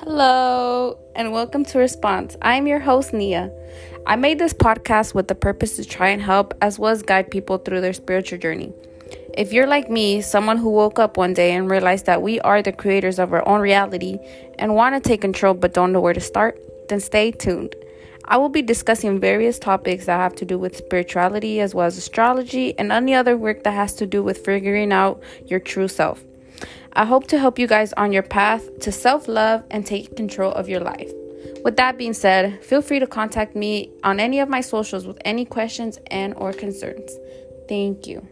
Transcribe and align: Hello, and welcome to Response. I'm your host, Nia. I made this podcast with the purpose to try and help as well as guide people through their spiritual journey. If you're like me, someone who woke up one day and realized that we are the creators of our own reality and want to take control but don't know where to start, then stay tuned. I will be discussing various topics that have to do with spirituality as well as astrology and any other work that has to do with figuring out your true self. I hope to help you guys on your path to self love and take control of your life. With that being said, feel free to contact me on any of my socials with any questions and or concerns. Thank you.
Hello, 0.00 0.96
and 1.16 1.32
welcome 1.32 1.64
to 1.64 1.78
Response. 1.78 2.36
I'm 2.40 2.68
your 2.68 2.78
host, 2.78 3.12
Nia. 3.12 3.50
I 4.06 4.14
made 4.14 4.38
this 4.38 4.54
podcast 4.54 5.12
with 5.12 5.26
the 5.26 5.34
purpose 5.34 5.74
to 5.74 5.84
try 5.84 6.10
and 6.10 6.22
help 6.22 6.54
as 6.62 6.78
well 6.78 6.92
as 6.92 7.02
guide 7.02 7.32
people 7.32 7.58
through 7.58 7.80
their 7.80 7.92
spiritual 7.92 8.38
journey. 8.38 8.72
If 9.36 9.52
you're 9.52 9.66
like 9.66 9.90
me, 9.90 10.22
someone 10.22 10.56
who 10.56 10.70
woke 10.70 11.00
up 11.00 11.16
one 11.16 11.34
day 11.34 11.52
and 11.52 11.68
realized 11.68 12.06
that 12.06 12.22
we 12.22 12.38
are 12.40 12.62
the 12.62 12.70
creators 12.70 13.18
of 13.18 13.32
our 13.32 13.46
own 13.46 13.60
reality 13.60 14.18
and 14.56 14.76
want 14.76 14.94
to 14.94 15.06
take 15.06 15.20
control 15.20 15.52
but 15.54 15.74
don't 15.74 15.92
know 15.92 16.00
where 16.00 16.14
to 16.14 16.20
start, 16.20 16.60
then 16.88 17.00
stay 17.00 17.32
tuned. 17.32 17.74
I 18.24 18.36
will 18.36 18.50
be 18.50 18.62
discussing 18.62 19.18
various 19.18 19.58
topics 19.58 20.06
that 20.06 20.18
have 20.18 20.36
to 20.36 20.44
do 20.44 20.60
with 20.60 20.76
spirituality 20.76 21.58
as 21.60 21.74
well 21.74 21.86
as 21.86 21.98
astrology 21.98 22.78
and 22.78 22.92
any 22.92 23.14
other 23.14 23.36
work 23.36 23.64
that 23.64 23.72
has 23.72 23.94
to 23.94 24.06
do 24.06 24.22
with 24.22 24.44
figuring 24.44 24.92
out 24.92 25.20
your 25.46 25.58
true 25.58 25.88
self. 25.88 26.22
I 26.98 27.04
hope 27.04 27.28
to 27.28 27.38
help 27.38 27.60
you 27.60 27.68
guys 27.68 27.92
on 27.92 28.10
your 28.10 28.24
path 28.24 28.80
to 28.80 28.90
self 28.90 29.28
love 29.28 29.62
and 29.70 29.86
take 29.86 30.16
control 30.16 30.50
of 30.50 30.68
your 30.68 30.80
life. 30.80 31.12
With 31.62 31.76
that 31.76 31.96
being 31.96 32.12
said, 32.12 32.64
feel 32.64 32.82
free 32.82 32.98
to 32.98 33.06
contact 33.06 33.54
me 33.54 33.92
on 34.02 34.18
any 34.18 34.40
of 34.40 34.48
my 34.48 34.60
socials 34.60 35.06
with 35.06 35.16
any 35.24 35.44
questions 35.44 36.00
and 36.08 36.34
or 36.34 36.52
concerns. 36.52 37.12
Thank 37.68 38.08
you. 38.08 38.26